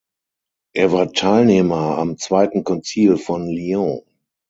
[0.73, 4.01] Er war Teilnehmer am Zweiten Konzil von Lyon.